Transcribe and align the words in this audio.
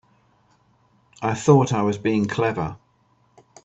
I 1.21 1.35
thought 1.35 1.71
I 1.73 1.83
was 1.83 1.99
being 1.99 2.27
clever. 2.27 2.77